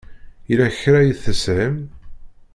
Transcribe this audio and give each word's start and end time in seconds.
Yella 0.49 0.67
kra 0.79 0.99
i 1.09 1.13
teshim? 1.23 1.75